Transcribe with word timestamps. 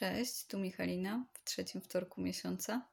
Cześć, 0.00 0.46
tu 0.46 0.58
Michalina 0.58 1.26
w 1.32 1.44
trzecim 1.44 1.80
wtorku 1.80 2.20
miesiąca. 2.20 2.88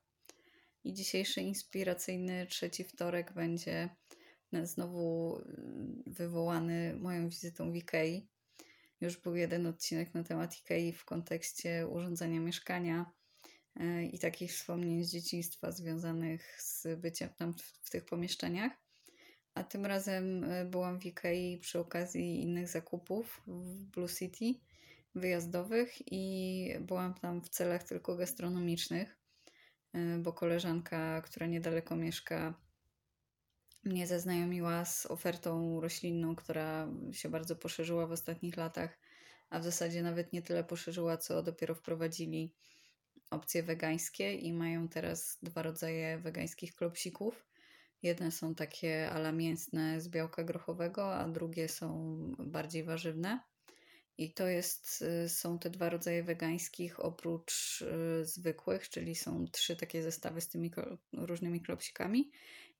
I 0.84 0.94
dzisiejszy 0.94 1.41
inspiracyjny 1.41 2.48
trzeci 2.49 2.83
wtorek 2.83 3.33
będzie 3.33 3.90
znowu 4.64 5.36
mm, 5.36 6.04
wywołany 6.06 6.96
moją 6.96 7.30
wizytą 7.30 7.72
w 7.72 7.76
Ikei. 7.76 8.28
Już 9.02 9.18
był 9.18 9.36
jeden 9.36 9.68
odcinek 9.68 10.14
na 10.14 10.24
temat 10.24 10.58
Ikei 10.60 10.94
w 10.94 11.06
kontekście 11.06 11.88
urządzania 11.88 12.39
mieszkania 12.39 13.12
e, 13.76 14.05
i 14.05 14.20
takich 14.20 14.52
wspomnień 14.52 15.04
z 15.04 15.12
dzieciństwa 15.12 15.71
związanych 15.71 16.62
z 16.62 17.00
byciem 17.00 17.30
tam 17.30 17.54
w, 17.54 17.62
w 17.62 17.89
tych 17.89 18.05
pomieszczeniach. 18.05 18.71
A 19.54 19.64
tym 19.64 19.86
razem 19.86 20.44
e, 20.44 20.66
byłam 20.66 21.00
w 21.00 21.05
Ikei 21.05 21.58
przy 21.58 21.80
okazji 21.80 22.42
innych 22.42 22.68
zakupów 22.68 23.42
w 23.48 23.84
Blue 23.84 24.10
City 24.10 24.66
wyjazdowych 25.20 26.11
i 26.11 26.73
byłam 26.79 27.13
tam 27.13 27.41
w 27.41 27.49
celach 27.49 27.84
tylko 27.84 28.16
gastronomicznych, 28.16 29.17
e, 29.94 30.17
bo 30.17 30.34
koleżanka, 30.34 31.21
która 31.21 31.48
niedaleko 31.48 31.95
mieszka, 31.95 32.53
mnie 33.84 34.08
zaznajomiła 34.08 34.85
z 34.85 35.05
ofertą 35.05 35.81
roślinną, 35.81 36.35
która 36.35 36.88
się 37.11 37.30
bardzo 37.30 37.55
poszerzyła 37.55 38.08
w 38.08 38.11
ostatnich 38.11 38.58
latach, 38.58 38.99
a 39.49 39.59
w 39.59 39.63
zasadzie 39.63 40.03
nawet 40.03 40.34
nie 40.34 40.41
tyle 40.41 40.63
poszerzyła, 40.63 41.17
co 41.17 41.44
dopiero 41.44 41.75
wprowadzili 41.75 42.53
opcje 43.31 43.63
wegańskie 43.63 44.34
i 44.34 44.53
mają 44.53 44.88
teraz 44.88 45.38
dwa 45.44 45.61
rodzaje 45.61 46.17
wegańskich 46.17 46.75
klopsików. 46.75 47.45
Jedne 48.03 48.31
są 48.31 48.55
takie 48.55 49.09
ala 49.11 49.31
mięsne 49.31 50.02
z 50.02 50.09
białka 50.09 50.44
grochowego, 50.44 51.16
a 51.16 51.27
drugie 51.27 51.70
są 51.70 52.17
bardziej 52.39 52.84
warzywne. 52.84 53.39
I 54.17 54.34
to 54.34 54.48
jest, 54.48 55.03
y, 55.26 55.30
są 55.30 55.59
te 55.59 55.70
dwa 55.70 55.89
rodzaje 55.89 56.23
wegańskich 56.23 56.99
oprócz 56.99 57.81
y, 57.81 58.25
zwykłych, 58.25 58.89
czyli 58.89 59.16
są 59.16 59.48
trzy 59.48 59.75
takie 59.75 60.03
zestawy 60.03 60.42
z 60.42 60.47
tymi 60.47 60.72
różnymi 61.14 61.61
klopsikami. 61.61 62.31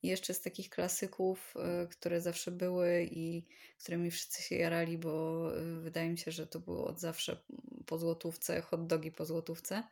I 0.04 0.08
jeszcze 0.08 0.34
z 0.34 0.42
takich 0.42 0.70
klasyków, 0.70 1.54
y, 1.84 1.88
które 1.88 2.22
zawsze 2.22 2.52
były 2.52 3.08
i 3.12 3.46
którymi 3.80 4.12
wszyscy 4.12 4.44
się 4.44 4.56
jarali, 4.56 4.98
bo 4.98 5.44
wydaje 5.82 6.10
mi 6.10 6.18
się, 6.18 6.32
że 6.32 6.48
to 6.48 6.60
było 6.60 6.88
od 6.88 7.00
zawsze 7.00 7.38
po 7.86 7.98
złotówce, 7.98 8.62
hot 8.62 8.88
dogi 8.88 9.12
po 9.12 9.26
złotówce, 9.26 9.84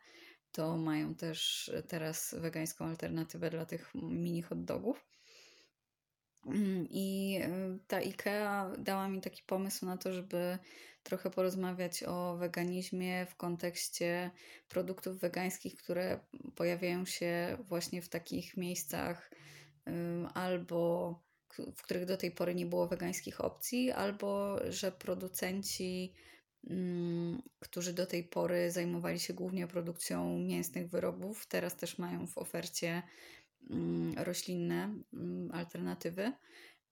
to 0.52 0.76
mają 0.76 1.14
też 1.14 1.70
teraz 1.88 2.34
wegańską 2.38 2.84
alternatywę 2.84 3.50
dla 3.50 3.66
tych 3.66 3.92
mini 3.94 4.42
hot 4.42 4.64
dogów. 4.64 5.15
Mm, 6.46 6.86
I 6.90 7.38
ta 7.86 7.96
IKEA 7.96 8.72
dała 8.78 9.08
mi 9.08 9.20
taki 9.20 9.42
pomysł 9.42 9.86
na 9.86 9.96
to, 9.96 10.12
żeby 10.12 10.58
trochę 11.02 11.30
porozmawiać 11.30 12.02
o 12.02 12.36
weganizmie 12.36 13.26
w 13.26 13.36
kontekście 13.36 14.30
produktów 14.68 15.18
wegańskich, 15.18 15.76
które 15.76 16.20
pojawiają 16.54 17.06
się 17.06 17.56
właśnie 17.60 18.02
w 18.02 18.08
takich 18.08 18.56
miejscach 18.56 19.30
albo 20.34 21.14
w 21.76 21.82
których 21.82 22.04
do 22.04 22.16
tej 22.16 22.30
pory 22.30 22.54
nie 22.54 22.66
było 22.66 22.88
wegańskich 22.88 23.40
opcji, 23.40 23.92
albo 23.92 24.58
że 24.72 24.92
producenci, 24.92 26.14
którzy 27.60 27.92
do 27.92 28.06
tej 28.06 28.24
pory 28.24 28.70
zajmowali 28.70 29.20
się 29.20 29.34
głównie 29.34 29.66
produkcją 29.66 30.38
mięsnych 30.38 30.88
wyrobów, 30.90 31.46
teraz 31.46 31.76
też 31.76 31.98
mają 31.98 32.26
w 32.26 32.38
ofercie 32.38 33.02
roślinne 34.16 34.94
alternatywy 35.52 36.32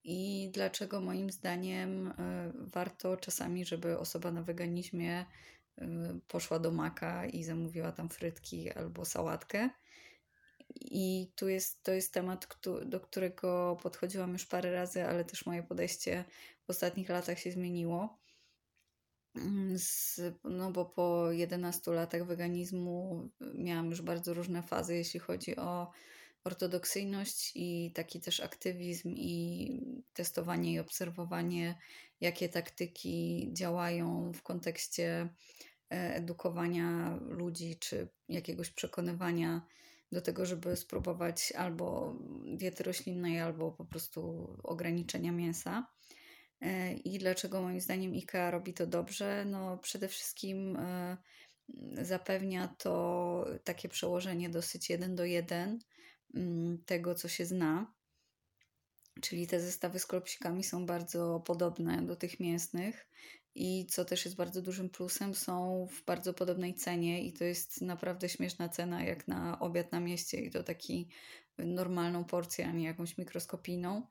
i 0.04 0.50
dlaczego 0.52 1.00
moim 1.00 1.30
zdaniem 1.30 2.08
e, 2.08 2.52
warto 2.56 3.16
czasami, 3.16 3.64
żeby 3.64 3.98
osoba 3.98 4.30
na 4.30 4.42
weganizmie 4.42 5.26
e, 5.78 5.86
poszła 6.28 6.58
do 6.58 6.70
maka 6.70 7.26
i 7.26 7.44
zamówiła 7.44 7.92
tam 7.92 8.08
frytki 8.08 8.72
albo 8.72 9.04
sałatkę. 9.04 9.70
I 10.80 11.32
tu 11.34 11.48
jest, 11.48 11.82
to 11.82 11.92
jest 11.92 12.14
temat, 12.14 12.58
do 12.84 13.00
którego 13.00 13.78
podchodziłam 13.82 14.32
już 14.32 14.46
parę 14.46 14.72
razy, 14.72 15.04
ale 15.04 15.24
też 15.24 15.46
moje 15.46 15.62
podejście 15.62 16.24
w 16.66 16.70
ostatnich 16.70 17.08
latach 17.08 17.38
się 17.38 17.52
zmieniło. 17.52 18.18
Mm, 19.36 19.78
z, 19.78 20.20
no 20.44 20.72
bo 20.72 20.84
po 20.84 21.32
11 21.32 21.90
latach 21.90 22.26
weganizmu 22.26 23.28
miałam 23.54 23.90
już 23.90 24.02
bardzo 24.02 24.34
różne 24.34 24.62
fazy, 24.62 24.96
jeśli 24.96 25.20
chodzi 25.20 25.56
o 25.56 25.90
ortodoksyjność 26.44 27.52
i 27.54 27.92
taki 27.94 28.20
też 28.20 28.40
aktywizm 28.40 29.14
i 29.16 29.80
testowanie 30.12 30.72
i 30.72 30.78
obserwowanie, 30.78 31.78
jakie 32.20 32.48
taktyki 32.48 33.48
działają 33.52 34.32
w 34.32 34.42
kontekście 34.42 35.28
e, 35.92 36.14
edukowania 36.14 37.18
ludzi 37.28 37.76
czy 37.80 38.08
jakiegoś 38.28 38.70
przekonywania 38.70 39.66
do 40.12 40.20
tego, 40.20 40.46
żeby 40.46 40.76
spróbować 40.76 41.52
albo 41.52 42.16
diety 42.56 42.84
roślinnej, 42.84 43.40
albo 43.40 43.72
po 43.72 43.84
prostu 43.84 44.48
ograniczenia 44.62 45.32
mięsa. 45.32 45.86
E, 46.60 46.94
I 46.94 47.18
dlaczego 47.18 47.62
moim 47.62 47.80
zdaniem 47.80 48.12
IKEA 48.12 48.50
robi 48.50 48.74
to 48.74 48.86
dobrze? 48.86 49.44
No 49.44 49.78
przede 49.78 50.08
wszystkim 50.08 50.76
e, 50.76 51.16
zapewnia 51.92 52.68
to 52.68 53.46
takie 53.64 53.88
przełożenie 53.88 54.50
dosyć 54.50 54.90
jeden 54.90 55.14
do 55.14 55.24
jeden 55.24 55.78
tego, 56.86 57.14
co 57.14 57.28
się 57.28 57.46
zna. 57.46 57.94
Czyli 59.20 59.46
te 59.46 59.60
zestawy 59.60 59.98
z 59.98 60.06
klopsikami 60.06 60.64
są 60.64 60.86
bardzo 60.86 61.40
podobne 61.46 62.02
do 62.02 62.16
tych 62.16 62.40
mięsnych 62.40 63.08
i 63.54 63.86
co 63.86 64.04
też 64.04 64.24
jest 64.24 64.36
bardzo 64.36 64.62
dużym 64.62 64.90
plusem, 64.90 65.34
są 65.34 65.86
w 65.90 66.04
bardzo 66.04 66.34
podobnej 66.34 66.74
cenie 66.74 67.24
i 67.24 67.32
to 67.32 67.44
jest 67.44 67.80
naprawdę 67.80 68.28
śmieszna 68.28 68.68
cena 68.68 69.04
jak 69.04 69.28
na 69.28 69.58
obiad 69.58 69.92
na 69.92 70.00
mieście 70.00 70.40
i 70.40 70.50
to 70.50 70.62
taki 70.62 71.08
normalną 71.58 72.24
porcję, 72.24 72.66
a 72.66 72.72
nie 72.72 72.84
jakąś 72.84 73.18
mikroskopijną, 73.18 74.06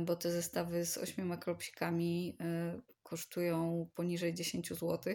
bo 0.00 0.16
te 0.16 0.30
zestawy 0.30 0.86
z 0.86 0.98
ośmioma 0.98 1.36
klopsikami 1.36 2.36
e, 2.40 2.80
kosztują 3.02 3.88
poniżej 3.94 4.34
10 4.34 4.68
zł 4.68 5.14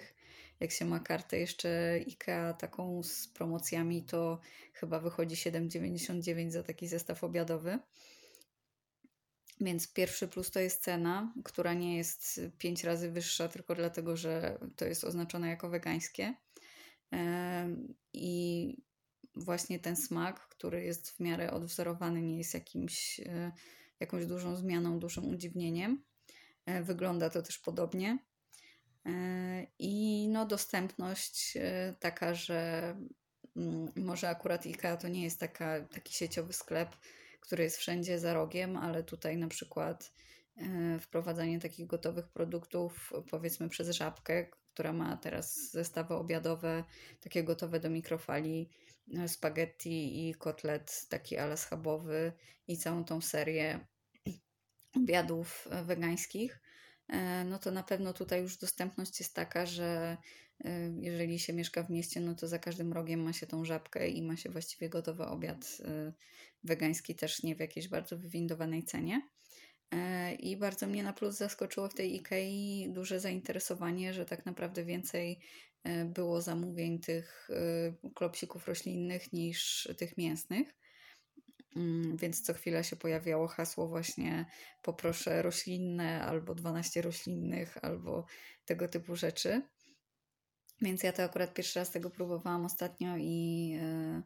jak 0.60 0.72
się 0.72 0.86
ma 0.86 1.00
kartę 1.00 1.40
jeszcze 1.40 1.92
IKEA 2.08 2.54
taką 2.60 3.04
z 3.04 3.28
promocjami, 3.28 4.04
to 4.04 4.40
chyba 4.74 5.00
wychodzi 5.00 5.36
7,99 5.36 6.52
za 6.52 6.64
taki 6.64 6.88
zestaw 6.88 7.24
obiadowy. 7.24 7.80
Więc 9.62 9.94
pierwszy 9.94 10.28
plus 10.28 10.52
to 10.52 10.60
jest 10.60 10.84
cena, 10.84 11.34
która 11.44 11.74
nie 11.74 11.98
jest 11.98 12.42
5 12.58 12.84
razy 12.84 13.12
wyższa, 13.12 13.48
tylko 13.48 13.76
dlatego, 13.76 14.18
że 14.18 14.60
to 14.76 14.86
jest 14.86 15.04
oznaczone 15.04 15.50
jako 15.50 15.70
wegańskie. 15.70 16.34
I 18.14 18.78
właśnie 19.36 19.80
ten 19.80 19.96
smak, 19.96 20.40
który 20.40 20.84
jest 20.84 21.12
w 21.12 21.20
miarę 21.20 21.52
odwzorowany, 21.52 22.22
nie 22.22 22.38
jest 22.38 22.54
jakimś, 22.54 23.20
e, 23.20 23.52
jakąś 24.00 24.26
dużą 24.26 24.56
zmianą, 24.56 25.00
dużym 25.00 25.30
udziwnieniem. 25.30 26.04
E, 26.66 26.84
wygląda 26.84 27.30
to 27.30 27.42
też 27.42 27.58
podobnie. 27.58 28.20
E, 29.06 29.68
I 29.80 30.28
no, 30.30 30.46
dostępność 30.46 31.58
e, 31.58 31.96
taka, 32.00 32.34
że 32.34 32.96
mm, 33.56 33.92
może 33.96 34.30
akurat 34.30 34.66
IKEA 34.66 34.98
to 35.02 35.08
nie 35.08 35.24
jest 35.24 35.40
taka, 35.40 35.82
taki 35.82 36.14
sieciowy 36.14 36.54
sklep, 36.54 36.96
który 37.40 37.64
jest 37.64 37.78
wszędzie 37.78 38.20
za 38.20 38.34
rogiem, 38.34 38.78
ale 38.78 39.04
tutaj 39.04 39.38
na 39.38 39.48
przykład 39.48 40.12
wprowadzanie 41.00 41.60
takich 41.60 41.88
gotowych 41.88 42.28
produktów, 42.28 43.14
powiedzmy 43.30 43.70
przez 43.70 43.90
żabkę, 43.90 44.46
która 44.74 44.94
ma 44.94 45.18
teraz 45.18 45.72
zestawy 45.72 46.14
obiadowe, 46.14 46.84
takie 47.20 47.44
gotowe 47.44 47.80
do 47.80 47.90
mikrofali, 47.90 48.70
spaghetti 49.28 50.30
i 50.30 50.36
kotlet 50.36 51.06
taki 51.10 51.38
ale 51.38 51.58
schabowy 51.58 52.34
i 52.68 52.78
całą 52.78 53.04
tą 53.04 53.22
serię 53.22 53.88
obiadów 54.96 55.68
wegańskich 55.86 56.60
E, 57.10 57.46
no 57.46 57.60
to 57.60 57.72
na 57.72 57.84
pewno 57.84 58.14
tutaj 58.14 58.42
już 58.42 58.58
dostępność 58.58 59.20
jest 59.20 59.36
taka, 59.36 59.66
że 59.66 60.18
e, 60.66 60.90
jeżeli 61.02 61.40
się 61.40 61.54
mieszka 61.54 61.84
w 61.84 61.90
mieście, 61.90 62.22
no 62.22 62.36
to 62.36 62.48
za 62.48 62.60
każdym 62.60 62.94
rogiem 62.94 63.24
ma 63.24 63.34
się 63.34 63.48
tą 63.48 63.66
żabkę 63.66 64.08
i 64.08 64.22
ma 64.22 64.38
się 64.38 64.50
właściwie 64.50 64.90
gotowy 64.90 65.26
obiad 65.26 65.78
e, 65.86 66.14
wegański 66.64 67.16
też 67.16 67.44
nie 67.44 67.56
w 67.56 67.60
jakiejś 67.60 67.88
bardzo 67.88 68.18
wywindowanej 68.18 68.84
cenie. 68.84 69.22
I 70.40 70.58
bardzo 70.58 70.88
mnie 70.88 71.04
na 71.04 71.14
plus 71.14 71.38
zaskoczyło 71.38 71.90
w 71.90 71.94
tej 71.94 72.16
IKEA 72.16 72.94
duże 72.94 73.20
zainteresowanie, 73.20 74.14
że 74.14 74.26
tak 74.26 74.46
naprawdę 74.46 74.86
więcej 74.86 75.40
było 76.06 76.42
zamówień 76.42 77.00
tych 77.00 77.50
klopsików 78.16 78.68
roślinnych 78.68 79.34
niż 79.34 79.90
tych 79.98 80.18
mięsnych. 80.18 80.80
Mm, 81.76 82.18
więc 82.18 82.42
co 82.42 82.54
chwila 82.54 82.84
się 82.84 82.96
pojawiało 82.96 83.48
hasło 83.48 83.88
właśnie 83.88 84.46
poproszę 84.82 85.42
roślinne 85.42 86.22
albo 86.22 86.56
12 86.56 87.02
roślinnych 87.02 87.78
albo 87.82 88.26
tego 88.66 88.88
typu 88.88 89.16
rzeczy. 89.16 89.62
Więc 90.82 91.04
ja 91.04 91.14
to 91.14 91.24
akurat 91.24 91.54
pierwszy 91.54 91.80
raz 91.80 91.92
tego 91.92 92.10
próbowałam 92.10 92.66
ostatnio 92.66 93.18
i, 93.18 93.74
e, 93.82 94.22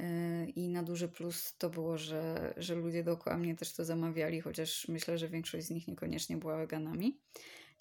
e, 0.00 0.46
i 0.50 0.68
na 0.68 0.82
duży 0.82 1.08
plus 1.08 1.56
to 1.58 1.70
było, 1.70 1.98
że, 1.98 2.54
że 2.56 2.74
ludzie 2.74 3.04
dookoła 3.04 3.38
mnie 3.38 3.56
też 3.56 3.72
to 3.72 3.84
zamawiali, 3.84 4.40
chociaż 4.40 4.88
myślę, 4.88 5.18
że 5.18 5.28
większość 5.28 5.66
z 5.66 5.70
nich 5.70 5.88
niekoniecznie 5.88 6.36
była 6.36 6.56
weganami. 6.56 7.20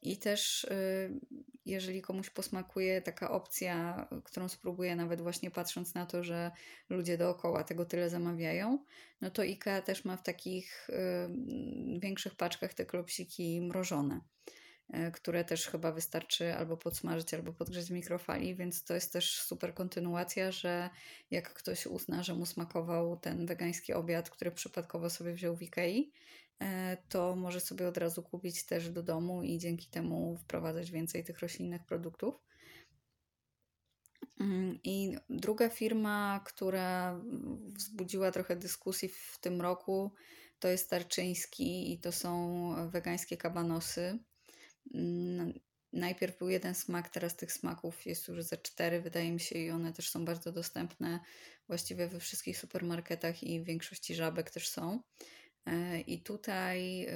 I 0.01 0.17
też, 0.17 0.63
y, 0.63 1.19
jeżeli 1.65 2.01
komuś 2.01 2.29
posmakuje 2.29 3.01
taka 3.01 3.31
opcja, 3.31 4.07
którą 4.23 4.49
spróbuję, 4.49 4.95
nawet 4.95 5.21
właśnie 5.21 5.51
patrząc 5.51 5.93
na 5.93 6.05
to, 6.05 6.23
że 6.23 6.51
ludzie 6.89 7.17
dookoła 7.17 7.63
tego 7.63 7.85
tyle 7.85 8.09
zamawiają, 8.09 8.85
no 9.21 9.31
to 9.31 9.41
IKEA 9.41 9.81
też 9.85 10.05
ma 10.05 10.17
w 10.17 10.23
takich 10.23 10.89
y, 10.89 11.99
większych 11.99 12.35
paczkach 12.35 12.73
te 12.73 12.85
klopsiki 12.85 13.61
mrożone. 13.61 14.21
E, 14.93 15.11
które 15.11 15.45
też 15.45 15.67
chyba 15.67 15.91
wystarczy 15.91 16.55
albo 16.55 16.77
podsmażyć, 16.77 17.33
albo 17.33 17.53
podgrzeć 17.53 17.87
w 17.87 17.91
mikrofali, 17.91 18.55
więc 18.55 18.83
to 18.83 18.93
jest 18.93 19.13
też 19.13 19.41
super 19.41 19.73
kontynuacja, 19.73 20.51
że 20.51 20.89
jak 21.31 21.53
ktoś 21.53 21.85
uzna, 21.85 22.23
że 22.23 22.33
mu 22.33 22.45
smakował 22.45 23.17
ten 23.17 23.45
wegański 23.45 23.93
obiad, 23.93 24.29
który 24.29 24.51
przypadkowo 24.51 25.09
sobie 25.09 25.33
wziął 25.33 25.55
w 25.55 25.61
Ikei, 25.61 25.99
e, 26.01 26.11
to 27.09 27.35
może 27.35 27.59
sobie 27.59 27.87
od 27.87 27.97
razu 27.97 28.23
kupić 28.23 28.65
też 28.65 28.89
do 28.89 29.03
domu 29.03 29.43
i 29.43 29.57
dzięki 29.57 29.87
temu 29.87 30.37
wprowadzać 30.37 30.91
więcej 30.91 31.23
tych 31.23 31.39
roślinnych 31.39 31.85
produktów. 31.85 32.35
Mm, 34.39 34.79
I 34.83 35.17
druga 35.29 35.69
firma, 35.69 36.41
która 36.45 37.21
wzbudziła 37.67 38.31
trochę 38.31 38.55
dyskusji 38.55 39.09
w 39.09 39.37
tym 39.41 39.61
roku, 39.61 40.11
to 40.59 40.67
jest 40.67 40.89
Tarczyński 40.89 41.93
i 41.93 41.99
to 41.99 42.11
są 42.11 42.89
wegańskie 42.89 43.37
kabanosy. 43.37 44.19
Najpierw 45.93 46.37
był 46.37 46.49
jeden 46.49 46.75
smak, 46.75 47.09
teraz 47.09 47.35
tych 47.35 47.53
smaków 47.53 48.05
jest 48.05 48.27
już 48.27 48.43
ze 48.43 48.57
cztery, 48.57 49.01
wydaje 49.01 49.31
mi 49.31 49.39
się, 49.39 49.59
i 49.59 49.71
one 49.71 49.93
też 49.93 50.09
są 50.09 50.25
bardzo 50.25 50.51
dostępne 50.51 51.19
właściwie 51.67 52.07
we 52.07 52.19
wszystkich 52.19 52.57
supermarketach 52.57 53.43
i 53.43 53.61
w 53.61 53.63
większości 53.63 54.15
żabek 54.15 54.51
też 54.51 54.69
są. 54.69 55.01
E, 55.65 55.99
I 55.99 56.21
tutaj 56.21 57.05
e, 57.05 57.09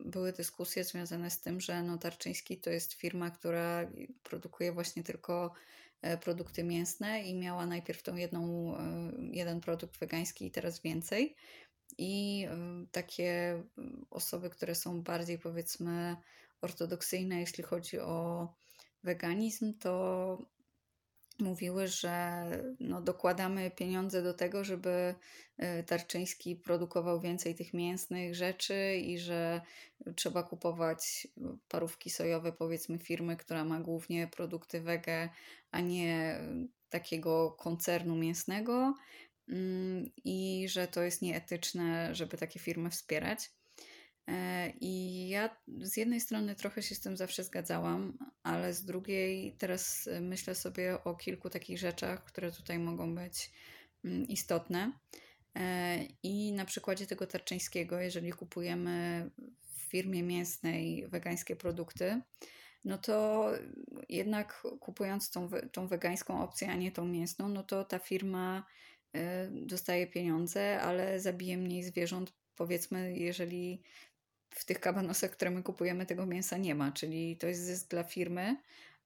były 0.00 0.32
dyskusje 0.32 0.84
związane 0.84 1.30
z 1.30 1.40
tym, 1.40 1.60
że 1.60 1.82
no 1.82 1.98
Tarczyński 1.98 2.56
to 2.56 2.70
jest 2.70 2.92
firma, 2.92 3.30
która 3.30 3.90
produkuje 4.22 4.72
właśnie 4.72 5.02
tylko 5.02 5.52
e, 6.02 6.18
produkty 6.18 6.64
mięsne 6.64 7.22
i 7.22 7.34
miała 7.34 7.66
najpierw 7.66 8.02
tą 8.02 8.16
jedną, 8.16 8.74
jeden 9.32 9.60
produkt 9.60 9.98
wegański 9.98 10.46
i 10.46 10.50
teraz 10.50 10.80
więcej. 10.80 11.36
I 11.98 12.46
takie 12.92 13.62
osoby, 14.10 14.50
które 14.50 14.74
są 14.74 15.02
bardziej 15.02 15.38
powiedzmy 15.38 16.16
ortodoksyjne, 16.60 17.40
jeśli 17.40 17.64
chodzi 17.64 17.98
o 17.98 18.48
weganizm, 19.04 19.78
to 19.78 20.38
mówiły, 21.38 21.88
że 21.88 22.44
no, 22.80 23.02
dokładamy 23.02 23.70
pieniądze 23.70 24.22
do 24.22 24.34
tego, 24.34 24.64
żeby 24.64 25.14
e, 25.56 25.82
Tarczyński 25.82 26.56
produkował 26.56 27.20
więcej 27.20 27.54
tych 27.54 27.74
mięsnych 27.74 28.34
rzeczy 28.34 28.96
i 28.96 29.18
że 29.18 29.60
trzeba 30.16 30.42
kupować 30.42 31.28
parówki 31.68 32.10
sojowe, 32.10 32.52
powiedzmy, 32.52 32.98
firmy, 32.98 33.36
która 33.36 33.64
ma 33.64 33.80
głównie 33.80 34.26
produkty 34.26 34.80
wege, 34.80 35.28
a 35.70 35.80
nie 35.80 36.40
takiego 36.90 37.50
koncernu 37.50 38.16
mięsnego 38.16 38.94
mm, 39.48 40.10
i 40.24 40.66
że 40.68 40.88
to 40.88 41.02
jest 41.02 41.22
nieetyczne, 41.22 42.14
żeby 42.14 42.36
takie 42.36 42.60
firmy 42.60 42.90
wspierać. 42.90 43.50
E, 44.28 44.72
I 44.80 45.28
ja 45.28 45.56
z 45.80 45.96
jednej 45.96 46.20
strony 46.20 46.54
trochę 46.54 46.82
się 46.82 46.94
z 46.94 47.00
tym 47.00 47.16
zawsze 47.16 47.44
zgadzałam, 47.44 48.18
ale 48.42 48.74
z 48.74 48.84
drugiej 48.84 49.56
teraz 49.58 50.08
myślę 50.20 50.54
sobie 50.54 51.04
o 51.04 51.14
kilku 51.14 51.50
takich 51.50 51.78
rzeczach, 51.78 52.24
które 52.24 52.52
tutaj 52.52 52.78
mogą 52.78 53.14
być 53.14 53.50
mm, 54.04 54.28
istotne. 54.28 54.92
E, 55.56 55.98
I 56.22 56.52
na 56.52 56.64
przykładzie 56.64 57.06
tego 57.06 57.26
tarczyńskiego, 57.26 58.00
jeżeli 58.00 58.32
kupujemy 58.32 59.30
w 59.60 59.80
firmie 59.80 60.22
mięsnej 60.22 61.08
wegańskie 61.08 61.56
produkty, 61.56 62.20
no 62.84 62.98
to 62.98 63.46
jednak 64.08 64.66
kupując 64.80 65.30
tą, 65.30 65.50
tą 65.72 65.86
wegańską 65.86 66.42
opcję, 66.42 66.70
a 66.70 66.74
nie 66.74 66.92
tą 66.92 67.04
mięsną, 67.04 67.48
no 67.48 67.62
to 67.62 67.84
ta 67.84 67.98
firma 67.98 68.66
e, 69.12 69.48
dostaje 69.50 70.06
pieniądze, 70.06 70.80
ale 70.80 71.20
zabije 71.20 71.58
mniej 71.58 71.82
zwierząt. 71.82 72.32
Powiedzmy, 72.54 73.18
jeżeli 73.18 73.82
w 74.50 74.64
tych 74.64 74.80
kabanosach, 74.80 75.30
które 75.30 75.50
my 75.50 75.62
kupujemy, 75.62 76.06
tego 76.06 76.26
mięsa 76.26 76.56
nie 76.56 76.74
ma, 76.74 76.92
czyli 76.92 77.36
to 77.36 77.46
jest 77.46 77.62
zysk 77.62 77.88
dla 77.88 78.04
firmy, 78.04 78.56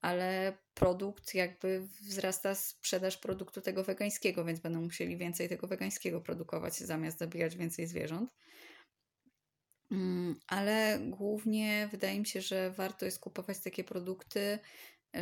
ale 0.01 0.57
produkt 0.73 1.35
jakby 1.35 1.87
wzrasta 2.01 2.55
sprzedaż 2.55 3.17
produktu 3.17 3.61
tego 3.61 3.83
wegańskiego, 3.83 4.45
więc 4.45 4.59
będą 4.59 4.81
musieli 4.81 5.17
więcej 5.17 5.49
tego 5.49 5.67
wegańskiego 5.67 6.21
produkować 6.21 6.77
zamiast 6.77 7.17
zabijać 7.17 7.57
więcej 7.57 7.87
zwierząt. 7.87 8.35
Mm, 9.91 10.35
ale 10.47 10.99
głównie 11.01 11.89
wydaje 11.91 12.19
mi 12.19 12.25
się, 12.25 12.41
że 12.41 12.71
warto 12.71 13.05
jest 13.05 13.19
kupować 13.19 13.59
takie 13.59 13.83
produkty, 13.83 14.59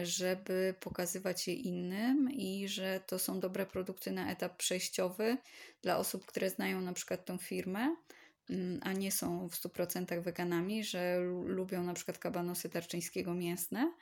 żeby 0.03 0.75
pokazywać 0.79 1.47
je 1.47 1.53
innym 1.53 2.31
i 2.31 2.67
że 2.67 2.99
to 3.07 3.19
są 3.19 3.39
dobre 3.39 3.65
produkty 3.65 4.11
na 4.11 4.31
etap 4.31 4.57
przejściowy 4.57 5.37
dla 5.81 5.97
osób, 5.97 6.25
które 6.25 6.49
znają 6.49 6.81
na 6.81 6.93
przykład 6.93 7.25
tą 7.25 7.37
firmę 7.37 7.95
a 8.81 8.93
nie 8.93 9.11
są 9.11 9.49
w 9.49 9.55
100% 9.55 10.23
weganami, 10.23 10.83
że 10.83 11.19
lubią 11.45 11.83
na 11.83 11.93
przykład 11.93 12.17
kabanosy 12.17 12.69
tarczyńskiego 12.69 13.33
mięsne 13.33 13.93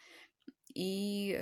i 0.76 1.34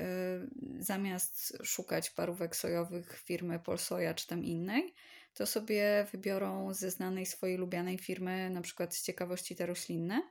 y, 0.79 0.83
zamiast 0.83 1.57
szukać 1.63 2.09
parówek 2.09 2.55
sojowych 2.55 3.19
firmy 3.25 3.59
Polsoja 3.59 4.13
czy 4.13 4.27
tam 4.27 4.43
innej, 4.43 4.93
to 5.33 5.45
sobie 5.45 6.07
wybiorą 6.11 6.73
ze 6.73 6.91
znanej 6.91 7.25
swojej 7.25 7.57
lubianej 7.57 7.97
firmy, 7.97 8.49
na 8.49 8.61
przykład 8.61 8.95
z 8.95 9.03
ciekawości 9.03 9.55
te 9.55 9.65
roślinne. 9.65 10.21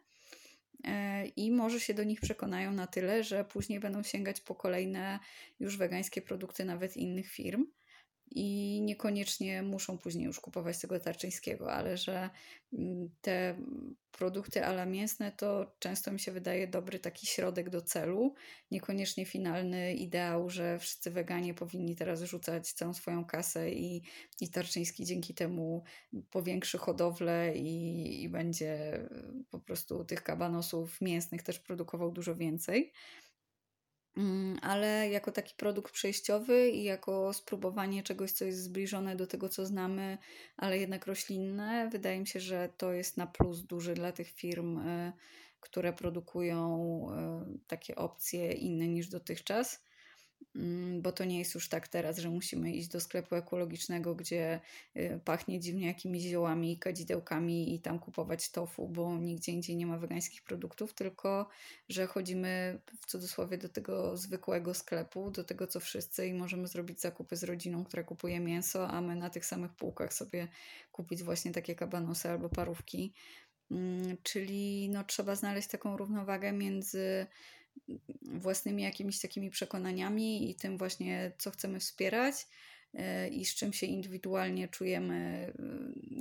E, 0.84 1.26
I 1.26 1.50
może 1.50 1.80
się 1.80 1.94
do 1.94 2.04
nich 2.04 2.20
przekonają 2.20 2.72
na 2.72 2.86
tyle, 2.86 3.24
że 3.24 3.44
później 3.44 3.80
będą 3.80 4.02
sięgać 4.02 4.40
po 4.40 4.54
kolejne 4.54 5.18
już 5.60 5.76
wegańskie 5.76 6.22
produkty 6.22 6.64
nawet 6.64 6.96
innych 6.96 7.28
firm 7.28 7.66
i 8.30 8.80
niekoniecznie 8.82 9.62
muszą 9.62 9.98
później 9.98 10.24
już 10.24 10.40
kupować 10.40 10.78
tego 10.78 11.00
tarczyńskiego, 11.00 11.72
ale 11.72 11.96
że 11.96 12.30
mm, 12.72 13.10
te 13.20 13.56
produkty 14.12 14.64
ala 14.64 14.86
mięsne 14.86 15.32
to 15.32 15.76
często 15.78 16.12
mi 16.12 16.20
się 16.20 16.32
wydaje 16.32 16.68
dobry 16.68 16.98
taki 16.98 17.26
środek 17.26 17.70
do 17.70 17.82
celu, 17.82 18.34
niekoniecznie 18.70 19.26
finalny 19.26 19.94
ideał, 19.94 20.50
że 20.50 20.78
wszyscy 20.78 21.10
weganie 21.10 21.54
powinni 21.54 21.96
teraz 21.96 22.22
rzucać 22.22 22.72
całą 22.72 22.94
swoją 22.94 23.24
kasę 23.24 23.70
i, 23.70 24.02
i 24.40 24.50
tarczyński 24.50 25.04
dzięki 25.04 25.34
temu 25.34 25.84
powiększy 26.30 26.78
hodowlę 26.78 27.56
i, 27.56 28.22
i 28.22 28.28
będzie 28.28 29.00
po 29.50 29.60
prostu 29.60 30.04
tych 30.04 30.22
kabanosów 30.22 31.00
mięsnych 31.00 31.42
też 31.42 31.58
produkował 31.58 32.12
dużo 32.12 32.34
więcej. 32.34 32.92
Mm, 34.16 34.58
ale 34.62 35.10
jako 35.10 35.32
taki 35.32 35.54
produkt 35.54 35.92
przejściowy 35.92 36.70
i 36.70 36.82
jako 36.82 37.32
spróbowanie 37.32 38.02
czegoś, 38.02 38.32
co 38.32 38.44
jest 38.44 38.62
zbliżone 38.62 39.16
do 39.16 39.26
tego, 39.26 39.48
co 39.48 39.66
znamy, 39.66 40.18
ale 40.56 40.78
jednak 40.78 41.06
roślinne, 41.06 41.88
wydaje 41.92 42.20
mi 42.20 42.26
się, 42.26 42.40
że 42.40 42.68
to 42.76 42.92
jest 42.92 43.16
na 43.16 43.26
plus 43.26 43.62
duży 43.62 43.94
dla 43.94 44.12
tych 44.12 44.30
firm, 44.30 44.78
y, 44.78 45.12
które 45.60 45.92
produkują 45.92 47.06
y, 47.56 47.58
takie 47.66 47.96
opcje 47.96 48.52
inne 48.52 48.88
niż 48.88 49.08
dotychczas. 49.08 49.85
Mm, 50.56 51.02
bo 51.02 51.12
to 51.12 51.24
nie 51.24 51.38
jest 51.38 51.54
już 51.54 51.68
tak 51.68 51.88
teraz, 51.88 52.18
że 52.18 52.30
musimy 52.30 52.72
iść 52.72 52.88
do 52.88 53.00
sklepu 53.00 53.34
ekologicznego, 53.34 54.14
gdzie 54.14 54.60
y, 54.96 55.20
pachnie 55.24 55.60
dziwnie 55.60 55.86
jakimiś 55.86 56.22
ziołami, 56.22 56.78
kadzidełkami 56.78 57.74
i 57.74 57.80
tam 57.80 57.98
kupować 57.98 58.50
tofu, 58.50 58.88
bo 58.88 59.18
nigdzie 59.18 59.52
indziej 59.52 59.76
nie 59.76 59.86
ma 59.86 59.98
wegańskich 59.98 60.42
produktów, 60.42 60.94
tylko 60.94 61.48
że 61.88 62.06
chodzimy 62.06 62.80
w 63.00 63.06
cudzysłowie 63.06 63.58
do 63.58 63.68
tego 63.68 64.16
zwykłego 64.16 64.74
sklepu, 64.74 65.30
do 65.30 65.44
tego 65.44 65.66
co 65.66 65.80
wszyscy 65.80 66.26
i 66.26 66.34
możemy 66.34 66.68
zrobić 66.68 67.00
zakupy 67.00 67.36
z 67.36 67.44
rodziną, 67.44 67.84
która 67.84 68.02
kupuje 68.02 68.40
mięso, 68.40 68.88
a 68.88 69.00
my 69.00 69.16
na 69.16 69.30
tych 69.30 69.46
samych 69.46 69.72
półkach 69.72 70.14
sobie 70.14 70.48
kupić 70.92 71.22
właśnie 71.22 71.52
takie 71.52 71.74
kabanosy 71.74 72.30
albo 72.30 72.48
parówki. 72.48 73.12
Mm, 73.70 74.16
czyli 74.22 74.88
no, 74.88 75.04
trzeba 75.04 75.34
znaleźć 75.34 75.68
taką 75.68 75.96
równowagę 75.96 76.52
między 76.52 77.26
własnymi 78.22 78.82
jakimiś 78.82 79.20
takimi 79.20 79.50
przekonaniami 79.50 80.50
i 80.50 80.54
tym 80.54 80.78
właśnie, 80.78 81.32
co 81.38 81.50
chcemy 81.50 81.80
wspierać 81.80 82.34
e, 82.94 83.28
i 83.28 83.44
z 83.44 83.54
czym 83.54 83.72
się 83.72 83.86
indywidualnie 83.86 84.68
czujemy 84.68 85.14
e, 85.14 85.52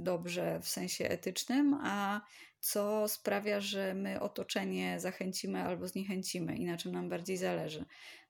dobrze 0.04 0.60
w 0.62 0.68
sensie 0.68 1.06
etycznym, 1.06 1.78
a 1.84 2.22
co 2.60 3.08
sprawia, 3.08 3.62
że 3.62 3.94
my 3.94 4.20
otoczenie 4.20 5.00
zachęcimy 5.00 5.62
albo 5.64 5.88
zniechęcimy 5.88 6.58
i 6.58 6.66
na 6.66 6.78
czym 6.78 6.92
nam 6.92 7.10
bardziej 7.10 7.38
zależy. 7.38 7.86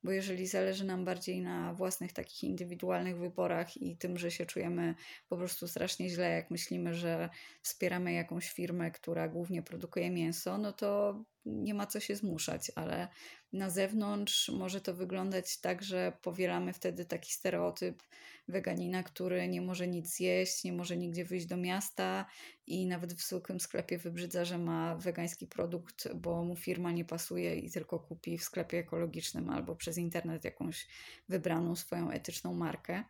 Bo 0.06 0.12
jeżeli 0.12 0.48
zależy 0.48 0.84
nam 0.84 1.06
bardziej 1.06 1.42
na 1.42 1.74
własnych 1.74 2.14
takich 2.14 2.44
indywidualnych 2.44 3.18
wyborach 3.18 3.78
i 3.78 3.98
tym, 3.98 4.18
że 4.18 4.32
się 4.32 4.46
czujemy 4.46 4.96
po 5.30 5.38
prostu 5.38 5.68
strasznie 5.68 6.10
źle, 6.10 6.30
jak 6.30 6.52
myślimy, 6.52 6.94
że 6.94 7.30
wspieramy 7.62 8.14
jakąś 8.14 8.50
firmę, 8.50 8.92
która 8.92 9.28
głównie 9.28 9.64
produkuje 9.64 10.10
mięso, 10.10 10.58
no 10.58 10.74
to 10.74 11.24
nie 11.46 11.74
ma 11.74 11.88
co 11.88 12.00
się 12.00 12.16
zmuszać, 12.16 12.72
ale 12.76 13.08
na 13.54 13.70
zewnątrz 13.70 14.50
może 14.50 14.82
to 14.82 14.94
wyglądać 14.94 15.58
tak, 15.58 15.84
że 15.84 16.18
powielamy 16.22 16.74
wtedy 16.74 17.06
taki 17.06 17.34
stereotyp 17.34 18.04
weganina, 18.48 19.04
który 19.04 19.48
nie 19.48 19.62
może 19.62 19.88
nic 19.88 20.16
zjeść, 20.16 20.64
nie 20.64 20.74
może 20.74 20.98
nigdzie 20.98 21.26
wyjść 21.26 21.46
do 21.46 21.58
miasta 21.58 22.26
i 22.68 22.86
nawet 22.88 23.14
w 23.14 23.22
zwykłym 23.22 23.60
sklepie 23.60 23.98
wybrzydza, 23.98 24.46
że 24.46 24.58
ma 24.58 24.96
wegański 24.96 25.48
produkt, 25.48 26.14
bo 26.14 26.44
mu 26.44 26.56
firma 26.56 26.92
nie 26.92 27.06
pasuje 27.06 27.56
i 27.56 27.72
tylko 27.72 28.00
kupi 28.00 28.38
w 28.38 28.44
sklepie 28.44 28.78
ekologicznym 28.78 29.50
albo 29.50 29.76
przez 29.76 29.98
internet 29.98 30.44
jakąś 30.44 30.88
wybraną 31.30 31.76
swoją 31.76 32.12
etyczną 32.12 32.54
markę. 32.54 33.04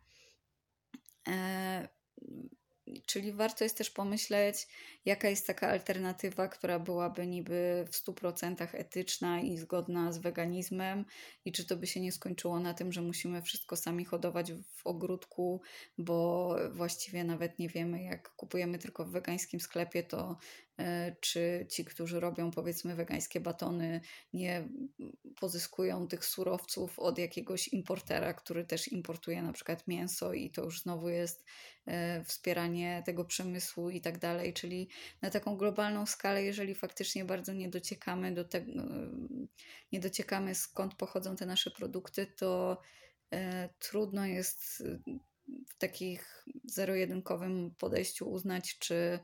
E, 1.28 1.88
Czyli 3.06 3.32
warto 3.32 3.64
jest 3.64 3.78
też 3.78 3.90
pomyśleć, 3.90 4.66
jaka 5.04 5.28
jest 5.28 5.46
taka 5.46 5.68
alternatywa, 5.68 6.48
która 6.48 6.78
byłaby 6.78 7.26
niby 7.26 7.84
w 7.92 8.04
100% 8.04 8.68
etyczna 8.72 9.40
i 9.40 9.58
zgodna 9.58 10.12
z 10.12 10.18
weganizmem, 10.18 11.04
i 11.44 11.52
czy 11.52 11.66
to 11.66 11.76
by 11.76 11.86
się 11.86 12.00
nie 12.00 12.12
skończyło 12.12 12.60
na 12.60 12.74
tym, 12.74 12.92
że 12.92 13.02
musimy 13.02 13.42
wszystko 13.42 13.76
sami 13.76 14.04
hodować 14.04 14.52
w 14.52 14.86
ogródku, 14.86 15.60
bo 15.98 16.56
właściwie 16.72 17.24
nawet 17.24 17.58
nie 17.58 17.68
wiemy, 17.68 18.02
jak 18.02 18.28
kupujemy 18.28 18.78
tylko 18.78 19.04
w 19.04 19.10
wegańskim 19.10 19.60
sklepie, 19.60 20.02
to 20.02 20.36
E, 20.78 21.16
czy 21.20 21.66
ci, 21.70 21.84
którzy 21.84 22.20
robią 22.20 22.50
powiedzmy 22.50 22.94
wegańskie 22.94 23.40
batony, 23.40 24.00
nie 24.32 24.68
pozyskują 25.40 26.08
tych 26.08 26.24
surowców 26.24 26.98
od 26.98 27.18
jakiegoś 27.18 27.68
importera, 27.68 28.34
który 28.34 28.64
też 28.64 28.88
importuje 28.88 29.42
na 29.42 29.52
przykład 29.52 29.88
mięso 29.88 30.32
i 30.32 30.50
to 30.50 30.64
już 30.64 30.82
znowu 30.82 31.08
jest 31.08 31.44
e, 31.86 32.24
tego 33.04 33.24
przemysłu 33.24 33.90
i 33.90 34.00
tak 34.00 34.18
dalej. 34.18 34.52
Czyli 34.52 34.88
na 35.22 35.30
taką 35.30 35.56
globalną 35.56 36.06
skalę, 36.06 36.42
jeżeli 36.42 36.74
faktycznie 36.74 37.24
bardzo 37.24 37.52
nie 37.52 37.68
dociekamy 37.68 38.34
do 38.34 38.44
tego, 38.44 38.72
e, 38.72 39.10
nie 39.92 40.00
dociekamy 40.00 40.54
skąd 40.54 40.94
pochodzą 40.94 41.36
te 41.36 41.46
nasze 41.46 41.70
produkty, 41.70 42.26
to 42.26 42.82
trudno 43.78 44.26
jest 44.26 44.82
w 45.68 45.78
takich 45.78 46.44
zero-jedynkowym 46.64 47.74
podejściu 47.78 48.30
uznać, 48.30 48.78
czy 48.78 49.18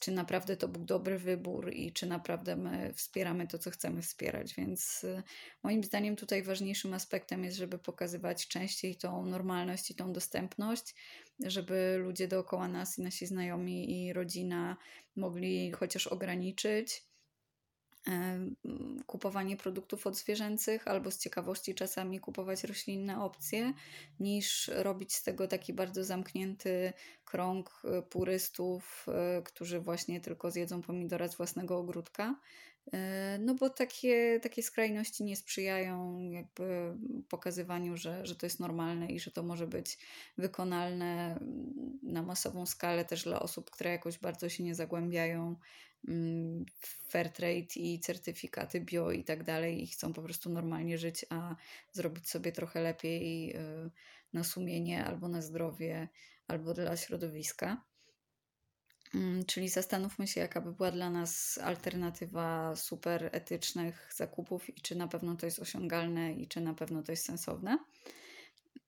czy 0.00 0.12
naprawdę 0.12 0.56
to 0.56 0.68
był 0.68 0.84
dobry 0.84 1.18
wybór 1.18 1.72
i 1.72 1.92
czy 1.92 2.06
naprawdę 2.06 2.56
my 2.56 2.92
wspieramy 2.94 3.46
to, 3.46 3.58
co 3.58 3.70
chcemy 3.70 4.02
wspierać. 4.02 4.54
Więc 4.54 5.04
y, 5.04 5.22
moim 5.62 5.84
zdaniem 5.84 6.16
tutaj 6.16 6.42
ważniejszym 6.42 6.94
aspektem 6.94 7.44
jest, 7.44 7.56
żeby 7.56 7.78
pokazywać 7.78 8.48
częściej 8.48 8.96
tą 8.96 9.26
normalność 9.26 9.90
i 9.90 9.94
tą 9.94 10.12
dostępność, 10.12 10.94
żeby 11.40 11.96
ludzie 11.98 12.28
dookoła 12.28 12.68
nas 12.68 12.98
i 12.98 13.02
nasi 13.02 13.26
znajomi 13.26 14.06
i 14.06 14.12
rodzina 14.12 14.76
mogli 15.16 15.72
chociaż 15.72 16.06
ograniczyć 16.06 17.04
kupowanie 19.06 19.56
produktów 19.56 20.06
odzwierzęcych 20.06 20.88
albo 20.88 21.10
z 21.10 21.18
ciekawości 21.18 21.74
czasami 21.74 22.20
kupować 22.20 22.64
roślinne 22.64 23.22
opcje, 23.22 23.72
niż 24.20 24.70
robić 24.74 25.14
z 25.14 25.22
tego 25.22 25.48
taki 25.48 25.72
bardzo 25.72 26.04
zamknięty 26.04 26.92
krąg 27.24 27.82
e, 27.84 28.02
purystów, 28.02 29.06
e, 29.08 29.42
którzy 29.42 29.80
właśnie 29.80 30.20
tylko 30.20 30.50
zjedzą 30.50 30.82
pomidora 30.82 31.28
z 31.28 31.36
własnego 31.36 31.78
ogródka. 31.78 32.40
E, 32.92 33.38
no 33.40 33.54
bo 33.54 33.70
takie, 33.70 34.40
takie 34.42 34.62
skrajności 34.62 35.24
nie 35.24 35.36
sprzyjają 35.36 36.20
jakby 36.30 36.94
pokazywaniu, 37.28 37.96
że, 37.96 38.26
że 38.26 38.36
to 38.36 38.46
jest 38.46 38.60
normalne 38.60 39.06
i 39.06 39.20
że 39.20 39.30
to 39.30 39.42
może 39.42 39.66
być 39.66 39.98
wykonalne 40.38 41.40
na 42.02 42.22
masową 42.22 42.66
skalę 42.66 43.04
też 43.04 43.24
dla 43.24 43.40
osób, 43.40 43.70
które 43.70 43.90
jakoś 43.90 44.18
bardzo 44.18 44.48
się 44.48 44.64
nie 44.64 44.74
zagłębiają 44.74 45.56
Mm, 46.08 46.64
fair 47.08 47.32
trade 47.32 47.76
i 47.76 48.00
certyfikaty 48.00 48.80
bio 48.80 49.10
i 49.10 49.24
tak 49.24 49.42
dalej 49.44 49.82
i 49.82 49.86
chcą 49.86 50.12
po 50.12 50.22
prostu 50.22 50.50
normalnie 50.50 50.98
żyć, 50.98 51.26
a 51.30 51.56
zrobić 51.92 52.30
sobie 52.30 52.52
trochę 52.52 52.80
lepiej 52.82 53.56
y, 53.56 53.90
na 54.32 54.44
sumienie 54.44 55.04
albo 55.04 55.28
na 55.28 55.42
zdrowie, 55.42 56.08
albo 56.48 56.74
dla 56.74 56.96
środowiska. 56.96 57.84
Mm, 59.14 59.44
czyli 59.44 59.68
zastanówmy 59.68 60.26
się, 60.26 60.40
jaka 60.40 60.60
by 60.60 60.72
była 60.72 60.90
dla 60.90 61.10
nas 61.10 61.58
alternatywa 61.58 62.76
super 62.76 63.28
etycznych 63.32 64.10
zakupów 64.16 64.78
i 64.78 64.80
czy 64.80 64.94
na 64.94 65.08
pewno 65.08 65.36
to 65.36 65.46
jest 65.46 65.58
osiągalne 65.58 66.32
i 66.32 66.48
czy 66.48 66.60
na 66.60 66.74
pewno 66.74 67.02
to 67.02 67.12
jest 67.12 67.24
sensowne. 67.24 67.78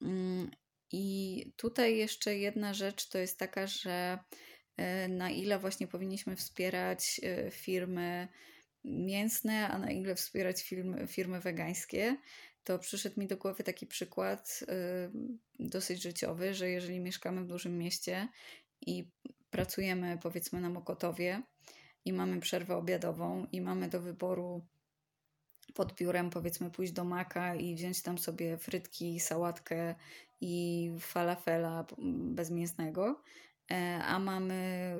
Mm, 0.02 0.50
I 0.92 1.52
tutaj 1.56 1.96
jeszcze 1.96 2.36
jedna 2.36 2.74
rzecz 2.74 3.08
to 3.08 3.18
jest 3.18 3.38
taka, 3.38 3.66
że 3.66 4.18
E, 4.76 5.08
na 5.08 5.30
ile 5.30 5.58
właśnie 5.58 5.86
powinniśmy 5.86 6.36
wspierać 6.36 7.20
e, 7.22 7.50
firmy 7.50 8.28
mięsne, 8.84 9.68
a 9.68 9.78
na 9.78 9.90
ile 9.90 10.14
wspierać 10.14 10.62
firmy, 10.62 11.06
firmy 11.06 11.40
wegańskie, 11.40 12.16
to 12.66 12.78
przyszedł 12.78 13.20
mi 13.20 13.26
do 13.26 13.36
głowy 13.36 13.64
taki 13.64 13.86
przykład 13.86 14.64
e, 14.68 14.74
dosyć 15.58 16.02
życiowy, 16.02 16.54
że 16.54 16.70
jeżeli 16.70 17.00
mieszkamy 17.00 17.44
w 17.44 17.46
dużym 17.46 17.78
mieście 17.78 18.28
i 18.80 19.10
pracujemy 19.50 20.18
powiedzmy 20.22 20.60
na 20.60 20.70
Mokotowie 20.70 21.42
i 22.04 22.12
mamy 22.12 22.40
przerwę 22.40 22.76
obiadową 22.76 23.46
i 23.52 23.60
mamy 23.60 23.88
do 23.88 24.00
wyboru 24.00 24.66
pod 25.74 25.94
biurem 25.94 26.30
powiedzmy 26.30 26.70
pójść 26.70 26.92
do 26.92 27.04
Maka 27.04 27.54
i 27.54 27.74
wziąć 27.74 28.02
tam 28.02 28.18
sobie 28.18 28.58
frytki, 28.58 29.20
sałatkę 29.20 29.94
i 30.40 30.90
falafela 31.00 31.86
bezmięsnego, 32.34 33.22
E, 33.70 34.04
a 34.04 34.18
mamy 34.18 34.96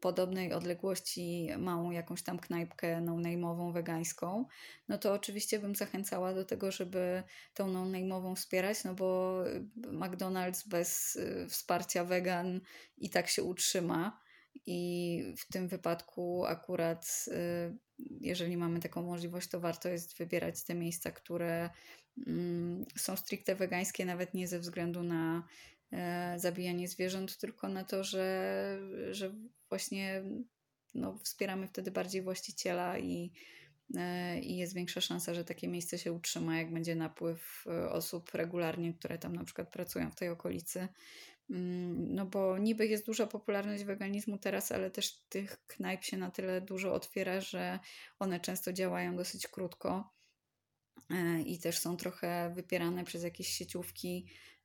podobnej 0.00 0.52
odległości 0.52 1.48
małą 1.58 1.90
jakąś 1.90 2.22
tam 2.22 2.38
knajpkę 2.38 3.00
no-name'ową, 3.00 3.72
wegańską, 3.72 4.44
no 4.88 4.98
to 4.98 5.12
oczywiście 5.12 5.58
bym 5.58 5.74
zachęcała 5.74 6.34
do 6.34 6.44
tego, 6.44 6.72
żeby 6.72 7.22
tą 7.54 7.68
no-name'ową 7.68 8.34
wspierać, 8.34 8.84
no 8.84 8.94
bo 8.94 9.40
McDonald's 9.76 10.68
bez 10.68 11.16
y, 11.16 11.46
wsparcia 11.48 12.04
wegan 12.04 12.60
i 12.98 13.10
tak 13.10 13.28
się 13.28 13.42
utrzyma. 13.42 14.26
I 14.66 15.22
w 15.36 15.52
tym 15.52 15.68
wypadku 15.68 16.44
akurat, 16.44 17.24
y, 17.28 17.78
jeżeli 18.20 18.56
mamy 18.56 18.80
taką 18.80 19.02
możliwość, 19.02 19.48
to 19.48 19.60
warto 19.60 19.88
jest 19.88 20.18
wybierać 20.18 20.64
te 20.64 20.74
miejsca, 20.74 21.10
które 21.10 21.70
mm, 22.26 22.84
są 22.96 23.16
stricte 23.16 23.54
wegańskie, 23.54 24.04
nawet 24.04 24.34
nie 24.34 24.48
ze 24.48 24.58
względu 24.58 25.02
na 25.02 25.46
zabijanie 26.36 26.88
zwierząt, 26.88 27.38
tylko 27.38 27.68
na 27.68 27.84
to, 27.84 28.04
że, 28.04 28.78
że 29.10 29.34
właśnie 29.68 30.22
no, 30.94 31.18
wspieramy 31.18 31.68
wtedy 31.68 31.90
bardziej 31.90 32.22
właściciela 32.22 32.98
i, 32.98 33.32
e, 33.96 34.40
i 34.40 34.56
jest 34.56 34.74
większa 34.74 35.00
szansa, 35.00 35.34
że 35.34 35.44
takie 35.44 35.68
miejsce 35.68 35.98
się 35.98 36.12
utrzyma, 36.12 36.58
jak 36.58 36.72
będzie 36.72 36.94
napływ 36.94 37.64
e, 37.66 37.90
osób 37.90 38.34
regularnie, 38.34 38.94
które 38.94 39.18
tam 39.18 39.36
na 39.36 39.44
przykład 39.44 39.70
pracują 39.70 40.10
w 40.10 40.16
tej 40.16 40.28
okolicy. 40.28 40.88
Mm, 41.50 42.14
no 42.14 42.26
bo 42.26 42.58
niby 42.58 42.86
jest 42.86 43.06
duża 43.06 43.26
popularność 43.26 43.84
weganizmu 43.84 44.38
teraz, 44.38 44.72
ale 44.72 44.90
też 44.90 45.18
tych 45.28 45.66
knajp 45.66 46.04
się 46.04 46.16
na 46.16 46.30
tyle 46.30 46.60
dużo 46.60 46.94
otwiera, 46.94 47.40
że 47.40 47.78
one 48.18 48.40
często 48.40 48.72
działają 48.72 49.16
dosyć 49.16 49.46
krótko 49.46 50.16
i 51.46 51.58
też 51.58 51.78
są 51.78 51.96
trochę 51.96 52.52
wypierane 52.54 53.04
przez 53.04 53.22
jakieś 53.22 53.48
sieciówki 53.48 54.26
E, 54.26 54.55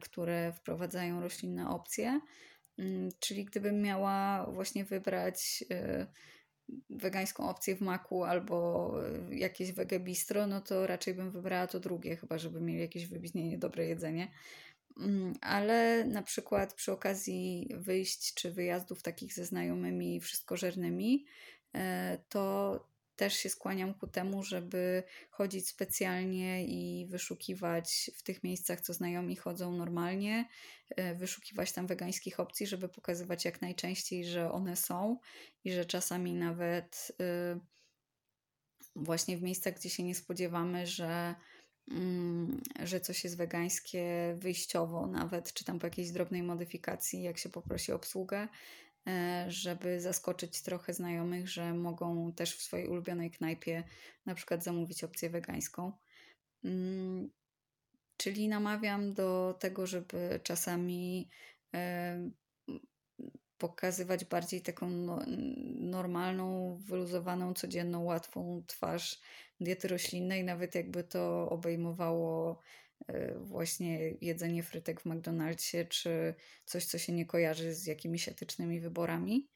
które 0.00 0.52
wprowadzają 0.52 1.20
roślinne 1.20 1.68
opcje. 1.68 2.20
Mm, 2.78 3.08
czyli 3.18 3.44
gdybym 3.44 3.82
miała 3.82 4.46
właśnie 4.52 4.84
wybrać 4.84 5.64
e, 5.70 6.06
wegańską 6.90 7.48
opcję 7.48 7.76
w 7.76 7.80
maku 7.80 8.24
albo 8.24 8.92
e, 9.30 9.34
jakieś 9.34 9.72
wegebistro, 9.72 10.46
no 10.46 10.60
to 10.60 10.86
raczej 10.86 11.14
bym 11.14 11.30
wybrała 11.30 11.66
to 11.66 11.80
drugie, 11.80 12.16
chyba 12.16 12.38
żeby 12.38 12.60
mieli 12.60 12.80
jakieś 12.80 13.06
wybitnie 13.06 13.58
dobre 13.58 13.86
jedzenie. 13.86 14.32
Mm, 15.00 15.32
ale 15.40 16.04
na 16.04 16.22
przykład 16.22 16.74
przy 16.74 16.92
okazji 16.92 17.68
wyjść 17.76 18.34
czy 18.34 18.52
wyjazdów 18.52 19.02
takich 19.02 19.34
ze 19.34 19.44
znajomymi 19.44 20.20
wszystkożernymi, 20.20 21.26
to 22.28 22.80
też 23.16 23.34
się 23.34 23.48
skłaniam 23.48 23.94
ku 23.94 24.06
temu, 24.06 24.42
żeby 24.42 25.02
chodzić 25.30 25.68
specjalnie 25.68 26.66
i 26.66 27.06
wyszukiwać 27.06 28.10
w 28.16 28.22
tych 28.22 28.44
miejscach, 28.44 28.80
co 28.80 28.92
znajomi 28.92 29.36
chodzą 29.36 29.72
normalnie, 29.72 30.48
e, 30.96 31.14
wyszukiwać 31.14 31.72
tam 31.72 31.86
wegańskich 31.86 32.40
opcji, 32.40 32.66
żeby 32.66 32.88
pokazywać 32.88 33.44
jak 33.44 33.62
najczęściej, 33.62 34.24
że 34.24 34.52
one 34.52 34.76
są 34.76 35.18
i 35.64 35.72
że 35.72 35.84
czasami 35.84 36.34
nawet 36.34 37.12
e, 37.20 37.60
właśnie 38.96 39.36
w 39.36 39.42
miejscach, 39.42 39.74
gdzie 39.74 39.90
się 39.90 40.02
nie 40.02 40.14
spodziewamy, 40.14 40.86
że 40.86 41.34
mm, 41.90 42.60
że 42.84 43.00
coś 43.00 43.24
jest 43.24 43.36
wegańskie 43.36 44.34
wyjściowo, 44.38 45.06
nawet 45.06 45.52
czy 45.52 45.64
tam 45.64 45.78
po 45.78 45.86
jakiejś 45.86 46.10
drobnej 46.10 46.42
modyfikacji, 46.42 47.22
jak 47.22 47.38
się 47.38 47.48
poprosi 47.48 47.92
obsługę, 47.92 48.48
żeby 49.48 50.00
zaskoczyć 50.00 50.62
trochę 50.62 50.94
znajomych, 50.94 51.48
że 51.48 51.74
mogą 51.74 52.32
też 52.32 52.56
w 52.56 52.62
swojej 52.62 52.88
ulubionej 52.88 53.30
knajpie 53.30 53.84
na 54.26 54.34
przykład 54.34 54.64
zamówić 54.64 55.04
opcję 55.04 55.30
wegańską. 55.30 55.92
Mm, 56.64 57.30
czyli 58.16 58.48
namawiam 58.48 59.14
do 59.14 59.56
tego, 59.60 59.86
żeby 59.86 60.40
czasami 60.42 61.28
e, 61.74 62.30
pokazywać 63.58 64.24
bardziej 64.24 64.62
taką 64.62 64.90
no, 64.90 65.22
normalną, 65.74 66.76
wyluzowaną, 66.76 67.54
codzienną, 67.54 68.04
łatwą 68.04 68.62
twarz 68.66 69.20
diety 69.60 69.88
roślinnej, 69.88 70.44
nawet 70.44 70.74
jakby 70.74 71.04
to 71.04 71.48
obejmowało 71.50 72.60
właśnie 73.36 74.10
jedzenie 74.20 74.62
frytek 74.62 75.00
w 75.00 75.04
McDonald'sie, 75.04 75.84
czy 75.88 76.34
coś, 76.64 76.84
co 76.84 76.98
się 76.98 77.12
nie 77.12 77.26
kojarzy 77.26 77.74
z 77.74 77.86
jakimiś 77.86 78.28
etycznymi 78.28 78.80
wyborami, 78.80 79.48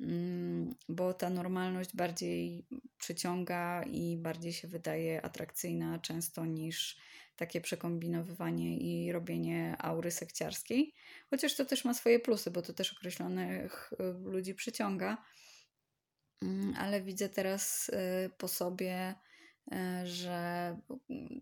mm, 0.00 0.74
bo 0.88 1.14
ta 1.14 1.30
normalność 1.30 1.96
bardziej 1.96 2.66
przyciąga 2.98 3.82
i 3.82 4.16
bardziej 4.16 4.52
się 4.52 4.68
wydaje 4.68 5.22
atrakcyjna 5.22 5.98
często 5.98 6.46
niż 6.46 6.96
takie 7.38 7.60
przekombinowywanie 7.60 8.78
i 8.78 9.12
robienie 9.12 9.76
aury 9.78 10.10
sekciarskiej. 10.10 10.94
Chociaż 11.30 11.56
to 11.56 11.64
też 11.64 11.84
ma 11.84 11.94
swoje 11.94 12.20
plusy, 12.20 12.50
bo 12.50 12.62
to 12.62 12.72
też 12.72 12.92
określonych 12.92 13.92
y, 14.00 14.30
ludzi 14.30 14.54
przyciąga. 14.54 15.24
Mm, 16.42 16.74
ale 16.78 17.02
widzę 17.02 17.28
teraz 17.28 17.88
y, 17.88 18.30
po 18.38 18.48
sobie, 18.48 19.10
y, 19.10 19.27
że 20.04 20.76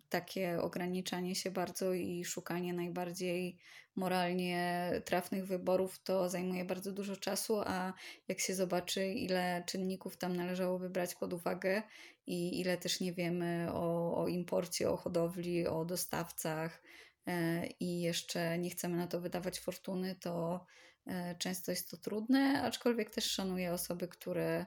takie 0.09 0.61
ograniczanie 0.61 1.35
się 1.35 1.51
bardzo 1.51 1.93
i 1.93 2.25
szukanie 2.25 2.73
najbardziej 2.73 3.59
moralnie 3.97 4.91
trafnych 5.05 5.47
wyborów 5.47 6.03
to 6.03 6.29
zajmuje 6.29 6.65
bardzo 6.65 6.93
dużo 6.93 7.17
czasu, 7.17 7.61
a 7.67 7.93
jak 8.29 8.41
się 8.41 8.55
zobaczy, 8.55 9.07
ile 9.07 9.63
czynników 9.67 10.17
tam 10.17 10.37
należałoby 10.37 10.91
brać 10.91 11.15
pod 11.15 11.33
uwagę 11.33 11.83
i 12.27 12.61
ile 12.61 12.77
też 12.77 13.01
nie 13.01 13.13
wiemy 13.13 13.69
o, 13.73 14.17
o 14.17 14.29
imporcie, 14.29 14.91
o 14.91 14.97
hodowli, 14.97 15.67
o 15.67 15.85
dostawcach 15.85 16.83
e, 17.27 17.67
i 17.67 18.01
jeszcze 18.01 18.59
nie 18.59 18.71
chcemy 18.71 18.97
na 18.97 19.07
to 19.07 19.21
wydawać 19.21 19.61
fortuny, 19.61 20.15
to 20.15 20.67
e, 21.07 21.35
często 21.39 21.73
jest 21.73 21.91
to 21.91 21.97
trudne, 21.97 22.63
aczkolwiek 22.63 23.11
też 23.11 23.31
szanuję 23.31 23.73
osoby, 23.73 24.09
które 24.09 24.57
mm, 24.57 24.67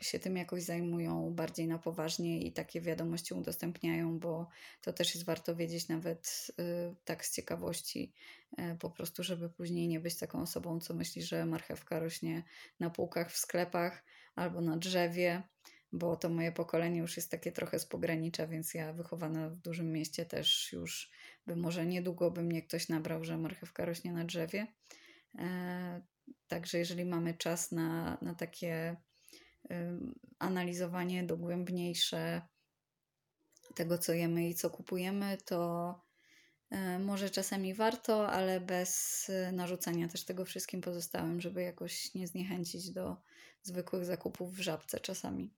się 0.00 0.18
tym 0.18 0.36
jakoś 0.36 0.62
zajmują 0.62 1.34
bardziej 1.34 1.68
na 1.68 1.78
poważnie 1.78 2.40
i 2.40 2.52
takie 2.52 2.80
wiadomości 2.80 3.34
udostępniają, 3.34 4.18
bo 4.18 4.48
to 4.80 4.92
też 4.92 5.14
jest 5.14 5.26
warto 5.26 5.56
wiedzieć 5.56 5.88
nawet 5.88 6.46
y, 6.60 6.94
tak 7.04 7.24
z 7.26 7.34
ciekawości, 7.34 8.12
e, 8.56 8.76
po 8.76 8.90
prostu, 8.90 9.22
żeby 9.22 9.50
później 9.50 9.88
nie 9.88 10.00
być 10.00 10.18
taką 10.18 10.42
osobą, 10.42 10.80
co 10.80 10.94
myśli, 10.94 11.22
że 11.22 11.46
marchewka 11.46 11.98
rośnie 11.98 12.42
na 12.80 12.90
półkach 12.90 13.32
w 13.32 13.36
sklepach 13.36 14.04
albo 14.34 14.60
na 14.60 14.76
drzewie 14.76 15.42
bo 15.92 16.16
to 16.16 16.28
moje 16.28 16.52
pokolenie 16.52 16.98
już 16.98 17.16
jest 17.16 17.30
takie 17.30 17.52
trochę 17.52 17.78
z 17.78 17.86
pogranicza, 17.86 18.46
więc 18.46 18.74
ja 18.74 18.92
wychowana 18.92 19.50
w 19.50 19.56
dużym 19.56 19.92
mieście 19.92 20.26
też 20.26 20.72
już 20.72 21.10
by 21.46 21.56
może 21.56 21.86
niedługo 21.86 22.30
by 22.30 22.42
mnie 22.42 22.62
ktoś 22.62 22.88
nabrał, 22.88 23.24
że 23.24 23.38
marchewka 23.38 23.84
rośnie 23.84 24.12
na 24.12 24.24
drzewie. 24.24 24.66
E, 26.28 26.32
także 26.48 26.78
jeżeli 26.78 27.04
mamy 27.04 27.34
czas 27.34 27.72
na, 27.72 28.18
na 28.22 28.34
takie 28.34 28.96
e, 29.70 29.98
analizowanie 30.38 31.24
dogłębniejsze 31.24 32.42
tego, 33.74 33.98
co 33.98 34.12
jemy 34.12 34.48
i 34.48 34.54
co 34.54 34.70
kupujemy, 34.70 35.38
to 35.44 35.94
e, 36.70 36.98
może 36.98 37.30
czasami 37.30 37.74
warto, 37.74 38.28
ale 38.28 38.60
bez 38.60 39.26
narzucania 39.52 40.08
też 40.08 40.24
tego 40.24 40.44
wszystkim 40.44 40.80
pozostałym, 40.80 41.40
żeby 41.40 41.62
jakoś 41.62 42.14
nie 42.14 42.26
zniechęcić 42.26 42.90
do 42.90 43.16
zwykłych 43.62 44.04
zakupów 44.04 44.54
w 44.54 44.60
żabce 44.60 45.00
czasami. 45.00 45.54